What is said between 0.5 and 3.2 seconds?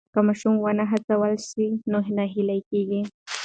ونه هڅول سي نو ناهیلی کېږي.